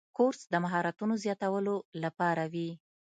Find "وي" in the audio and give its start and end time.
2.53-2.69